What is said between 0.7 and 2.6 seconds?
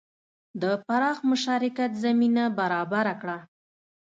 پراخ مشارکت زمینه